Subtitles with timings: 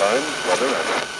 [0.00, 1.19] time, weather, and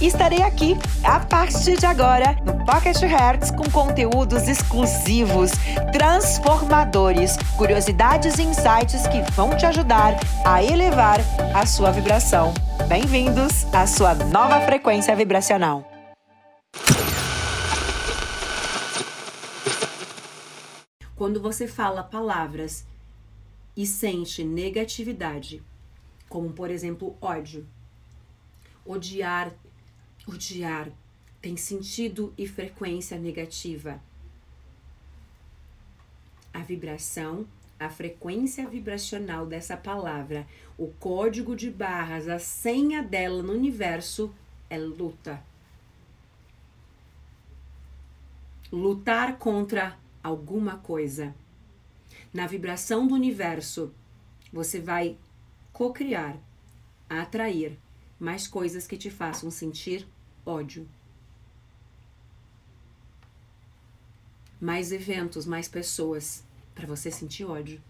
[0.00, 5.52] estarei aqui a partir de agora no Pocket Hertz com conteúdos exclusivos,
[5.92, 10.14] transformadores, curiosidades e insights que vão te ajudar
[10.44, 11.20] a elevar
[11.54, 12.52] a sua vibração.
[12.88, 15.90] Bem-vindos à sua nova frequência vibracional.
[21.16, 22.86] Quando você fala palavras
[23.74, 25.62] e sente negatividade,
[26.28, 27.66] como por exemplo ódio,
[28.84, 29.50] odiar
[30.26, 30.90] Odiar
[31.40, 34.02] tem sentido e frequência negativa.
[36.52, 37.46] A vibração,
[37.78, 40.44] a frequência vibracional dessa palavra,
[40.76, 44.34] o código de barras, a senha dela no universo
[44.68, 45.40] é luta.
[48.72, 51.32] Lutar contra alguma coisa.
[52.34, 53.94] Na vibração do universo,
[54.52, 55.16] você vai
[55.72, 56.36] co-criar,
[57.08, 57.78] atrair
[58.18, 60.04] mais coisas que te façam sentir
[60.46, 60.88] ódio.
[64.60, 66.44] Mais eventos, mais pessoas
[66.74, 67.82] para você sentir ódio.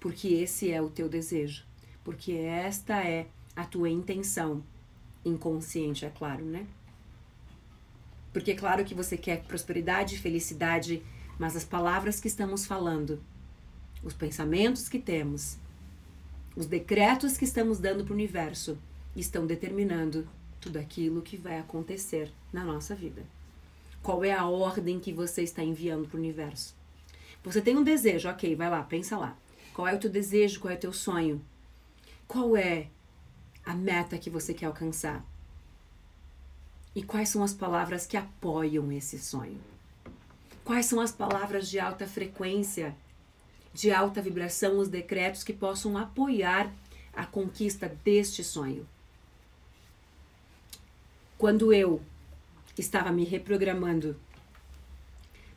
[0.00, 1.64] Porque esse é o teu desejo.
[2.02, 4.64] Porque esta é a tua intenção.
[5.24, 6.66] Inconsciente, é claro, né?
[8.32, 11.02] Porque é claro que você quer prosperidade felicidade,
[11.38, 13.22] mas as palavras que estamos falando,
[14.02, 15.58] os pensamentos que temos,
[16.56, 18.78] os decretos que estamos dando para o universo
[19.14, 20.26] estão determinando
[20.62, 23.22] tudo aquilo que vai acontecer na nossa vida.
[24.00, 26.74] Qual é a ordem que você está enviando para o universo?
[27.42, 29.36] Você tem um desejo, ok, vai lá, pensa lá.
[29.74, 30.60] Qual é o teu desejo?
[30.60, 31.44] Qual é o teu sonho?
[32.28, 32.86] Qual é
[33.66, 35.24] a meta que você quer alcançar?
[36.94, 39.60] E quais são as palavras que apoiam esse sonho?
[40.64, 42.94] Quais são as palavras de alta frequência,
[43.74, 46.72] de alta vibração, os decretos que possam apoiar
[47.12, 48.86] a conquista deste sonho?
[51.42, 52.00] Quando eu
[52.78, 54.14] estava me reprogramando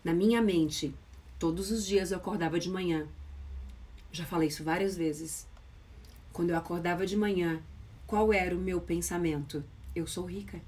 [0.03, 0.91] na minha mente,
[1.37, 3.07] todos os dias eu acordava de manhã.
[4.11, 5.45] Já falei isso várias vezes.
[6.33, 7.61] Quando eu acordava de manhã,
[8.07, 9.63] qual era o meu pensamento?
[9.95, 10.59] Eu sou rica.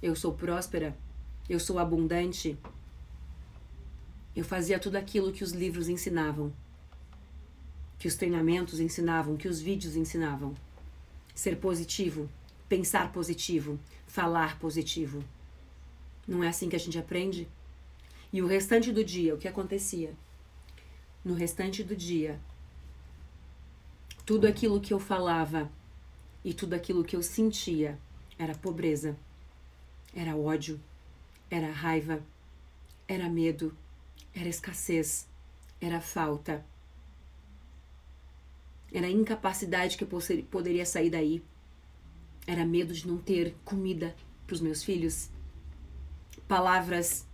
[0.00, 0.96] Eu sou próspera.
[1.50, 2.56] Eu sou abundante.
[4.32, 6.52] Eu fazia tudo aquilo que os livros ensinavam,
[7.98, 10.54] que os treinamentos ensinavam, que os vídeos ensinavam.
[11.34, 12.30] Ser positivo,
[12.68, 15.22] pensar positivo, falar positivo.
[16.26, 17.48] Não é assim que a gente aprende?
[18.32, 20.12] E o restante do dia, o que acontecia?
[21.24, 22.40] No restante do dia,
[24.24, 25.70] tudo aquilo que eu falava
[26.44, 27.98] e tudo aquilo que eu sentia
[28.38, 29.16] era pobreza,
[30.14, 30.80] era ódio,
[31.50, 32.20] era raiva,
[33.06, 33.76] era medo,
[34.34, 35.26] era escassez,
[35.80, 36.64] era falta,
[38.92, 40.08] era incapacidade que eu
[40.50, 41.42] poderia sair daí
[42.46, 44.14] era medo de não ter comida
[44.46, 45.28] para os meus filhos.
[46.46, 47.26] Palavras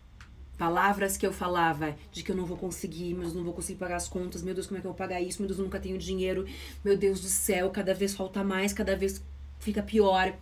[0.58, 3.96] palavras que eu falava de que eu não vou conseguir, mas não vou conseguir pagar
[3.96, 5.40] as contas, meu Deus, como é que eu vou pagar isso?
[5.40, 6.46] Meu Deus, eu nunca tenho dinheiro.
[6.84, 9.20] Meu Deus do céu, cada vez falta mais, cada vez
[9.58, 10.32] fica pior.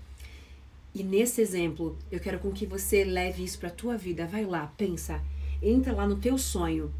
[0.94, 4.26] E nesse exemplo, eu quero com que você leve isso para tua vida.
[4.26, 5.22] Vai lá, pensa,
[5.62, 6.92] entra lá no teu sonho.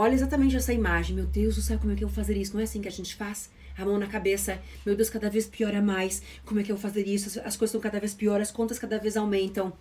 [0.00, 1.16] Olha exatamente essa imagem.
[1.16, 2.54] Meu Deus do céu, como é que eu vou fazer isso?
[2.54, 3.50] Não é assim que a gente faz?
[3.76, 6.82] a mão na cabeça, meu Deus, cada vez piora mais, como é que eu vou
[6.82, 7.28] fazer isso?
[7.40, 9.72] As coisas estão cada vez piores, as contas cada vez aumentam.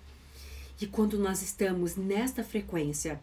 [0.79, 3.19] E quando nós estamos nesta frequência,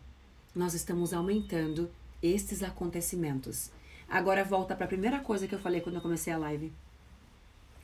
[0.53, 1.89] nós estamos aumentando
[2.21, 3.71] estes acontecimentos.
[4.09, 6.73] Agora volta para a primeira coisa que eu falei quando eu comecei a live.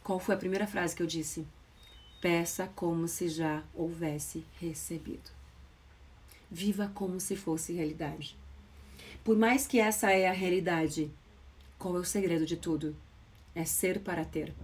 [0.02, 1.46] Qual foi a primeira frase que eu disse?
[2.20, 5.30] Peça como se já houvesse recebido.
[6.50, 8.39] Viva como se fosse realidade.
[9.22, 11.11] Por mais que essa é a realidade,
[11.78, 12.96] qual é o segredo de tudo?
[13.55, 14.55] É ser para ter.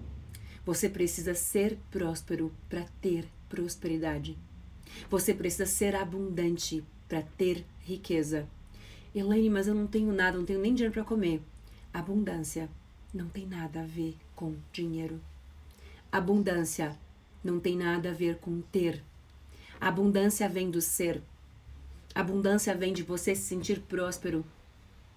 [0.64, 4.36] Você precisa ser próspero para ter prosperidade.
[5.10, 8.48] Você precisa ser abundante para ter riqueza.
[9.14, 11.40] Elaine, mas eu não tenho nada, não tenho nem dinheiro para comer.
[11.92, 12.68] Abundância
[13.12, 15.20] não tem nada a ver com dinheiro.
[16.10, 16.96] Abundância
[17.44, 19.02] não tem nada a ver com ter.
[19.80, 21.22] Abundância vem do ser.
[22.16, 24.42] Abundância vem de você se sentir próspero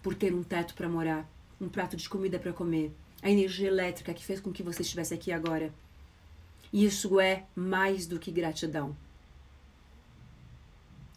[0.04, 1.26] por ter um teto para morar,
[1.60, 2.92] um prato de comida para comer,
[3.22, 5.74] a energia elétrica que fez com que você estivesse aqui agora.
[6.74, 8.98] Isso é mais do que gratidão.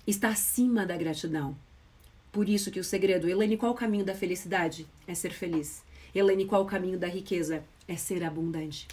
[0.06, 1.58] Está acima da gratidão.
[2.30, 4.86] Por isso que o segredo, Helene, qual o caminho da felicidade?
[5.04, 5.82] É ser feliz.
[6.14, 7.64] Helene, qual o caminho da riqueza?
[7.88, 8.86] É ser abundante.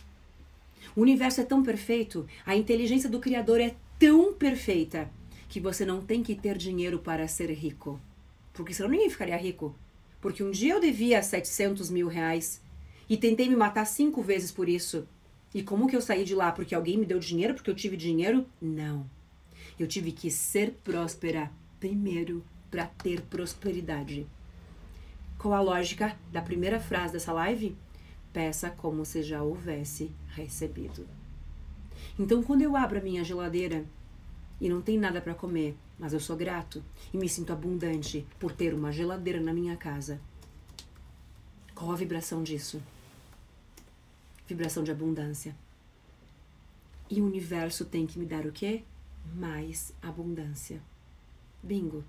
[0.96, 5.08] O universo é tão perfeito, a inteligência do Criador é tão perfeita,
[5.50, 8.00] que você não tem que ter dinheiro para ser rico.
[8.54, 9.76] Porque senão ninguém ficaria rico.
[10.22, 12.62] Porque um dia eu devia 700 mil reais
[13.10, 15.08] e tentei me matar cinco vezes por isso.
[15.54, 16.52] E como que eu saí de lá?
[16.52, 17.56] Porque alguém me deu dinheiro?
[17.56, 18.46] Porque eu tive dinheiro?
[18.62, 19.10] Não.
[19.80, 24.28] Eu tive que ser próspera primeiro para ter prosperidade.
[25.40, 27.76] Qual a lógica da primeira frase dessa live?
[28.32, 31.08] Peça como se já houvesse recebido.
[32.20, 33.86] Então, quando eu abro a minha geladeira
[34.60, 36.84] e não tem nada para comer, mas eu sou grato
[37.14, 40.20] e me sinto abundante por ter uma geladeira na minha casa,
[41.80, 42.82] qual a vibração disso?
[44.46, 45.56] Vibração de abundância.
[47.10, 48.84] E o universo tem que me dar o quê?
[49.34, 50.82] Mais abundância.
[51.64, 52.04] Bingo.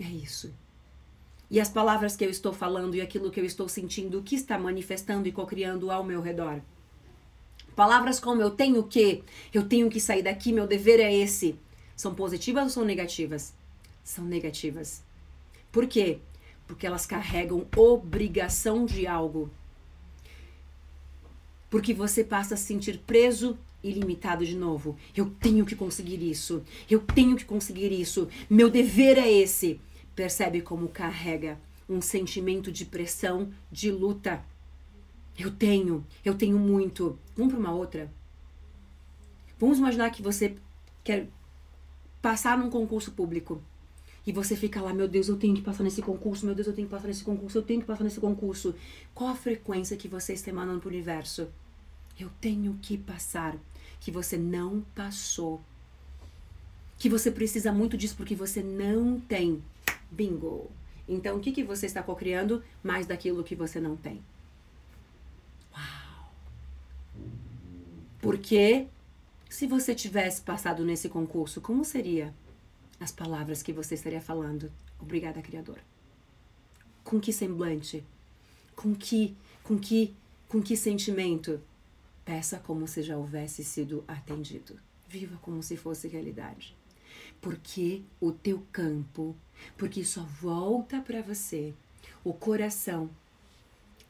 [0.00, 0.52] É isso.
[1.50, 4.34] E as palavras que eu estou falando e aquilo que eu estou sentindo, o que
[4.34, 6.62] está manifestando e cocriando ao meu redor?
[7.76, 9.22] Palavras como eu tenho que,
[9.52, 11.54] eu tenho que sair daqui, meu dever é esse.
[11.96, 13.54] São positivas ou são negativas?
[14.04, 15.02] São negativas.
[15.70, 16.18] Por quê?
[16.66, 19.50] Porque elas carregam obrigação de algo.
[21.70, 24.96] Porque você passa a se sentir preso e limitado de novo.
[25.16, 26.62] Eu tenho que conseguir isso.
[26.90, 28.28] Eu tenho que conseguir isso.
[28.48, 29.80] Meu dever é esse.
[30.14, 31.58] Percebe como carrega
[31.88, 34.44] um sentimento de pressão, de luta.
[35.38, 37.18] Eu tenho, eu tenho muito.
[37.36, 38.10] Vamos para uma outra.
[39.58, 40.56] Vamos imaginar que você
[41.02, 41.28] quer
[42.22, 43.60] passar num concurso público.
[44.24, 46.72] E você fica lá, meu Deus, eu tenho que passar nesse concurso, meu Deus, eu
[46.72, 48.74] tenho que passar nesse concurso, eu tenho que passar nesse concurso.
[49.12, 51.48] Qual a frequência que você está emanando para o universo?
[52.18, 53.56] Eu tenho que passar.
[53.98, 55.60] Que você não passou.
[56.98, 59.60] Que você precisa muito disso porque você não tem.
[60.08, 60.70] Bingo!
[61.08, 64.22] Então, o que, que você está cocriando mais daquilo que você não tem?
[65.74, 66.32] Uau!
[68.20, 68.86] Porque
[69.52, 72.34] se você tivesse passado nesse concurso, como seria
[72.98, 74.72] as palavras que você estaria falando?
[74.98, 75.78] Obrigada, Criador.
[77.04, 78.02] Com que semblante?
[78.74, 80.16] Com que, com que,
[80.48, 81.60] com que sentimento?
[82.24, 84.80] Peça como se já houvesse sido atendido.
[85.06, 86.74] Viva como se fosse realidade.
[87.38, 89.36] Porque o teu campo,
[89.76, 91.74] porque só volta para você
[92.24, 93.10] o coração.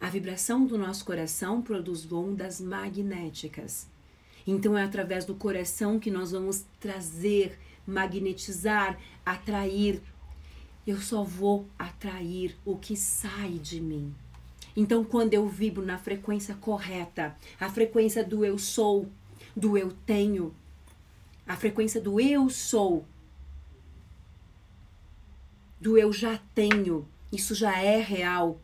[0.00, 3.90] A vibração do nosso coração produz ondas magnéticas.
[4.46, 10.00] Então é através do coração que nós vamos trazer, magnetizar, atrair.
[10.86, 14.14] Eu só vou atrair o que sai de mim.
[14.76, 19.06] Então, quando eu vibro na frequência correta, a frequência do eu sou,
[19.54, 20.54] do eu tenho,
[21.46, 23.04] a frequência do eu sou,
[25.78, 28.58] do eu já tenho, isso já é real,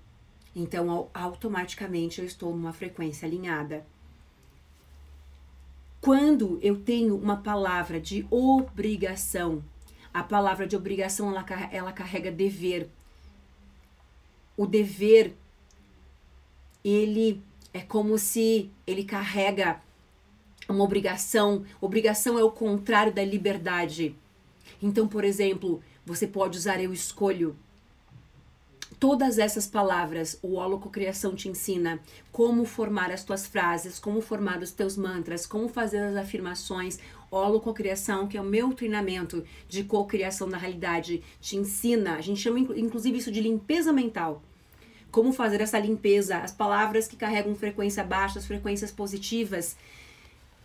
[0.56, 3.84] então automaticamente eu estou numa frequência alinhada.
[6.00, 9.62] Quando eu tenho uma palavra de obrigação,
[10.14, 12.88] a palavra de obrigação ela, ela carrega dever.
[14.56, 15.34] O dever
[16.84, 19.81] ele é como se ele carrega
[20.69, 21.64] uma obrigação.
[21.81, 24.14] Obrigação é o contrário da liberdade.
[24.82, 27.56] Então, por exemplo, você pode usar eu escolho.
[28.98, 32.00] Todas essas palavras, o holococriação te ensina
[32.32, 36.98] como formar as tuas frases, como formar os teus mantras, como fazer as afirmações.
[37.31, 42.14] Holococriação, que é o meu treinamento de cocriação da realidade, te ensina.
[42.14, 44.43] A gente chama inclusive isso de limpeza mental
[45.10, 49.76] como fazer essa limpeza, as palavras que carregam frequência baixa, as frequências positivas.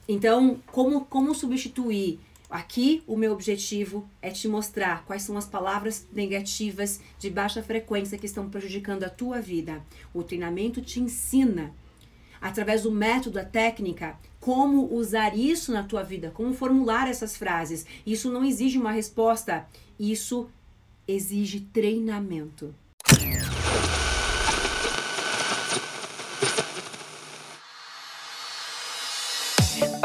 [0.08, 2.20] Então, como, como substituir?
[2.54, 8.16] Aqui, o meu objetivo é te mostrar quais são as palavras negativas de baixa frequência
[8.16, 9.84] que estão prejudicando a tua vida.
[10.14, 11.74] O treinamento te ensina,
[12.40, 17.88] através do método, a técnica, como usar isso na tua vida, como formular essas frases.
[18.06, 19.68] Isso não exige uma resposta,
[20.00, 20.48] isso
[21.08, 22.72] exige treinamento.